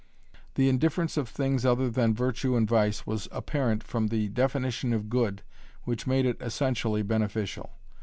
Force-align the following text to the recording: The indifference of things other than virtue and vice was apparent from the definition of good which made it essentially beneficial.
The 0.55 0.67
indifference 0.67 1.15
of 1.15 1.29
things 1.29 1.63
other 1.63 1.87
than 1.87 2.15
virtue 2.15 2.55
and 2.55 2.67
vice 2.67 3.05
was 3.05 3.27
apparent 3.31 3.83
from 3.83 4.07
the 4.07 4.29
definition 4.29 4.93
of 4.93 5.09
good 5.11 5.43
which 5.83 6.07
made 6.07 6.25
it 6.25 6.41
essentially 6.41 7.03
beneficial. 7.03 7.73